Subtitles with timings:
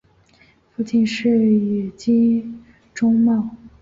[0.71, 2.59] 父亲是宇津
[2.91, 3.55] 忠茂。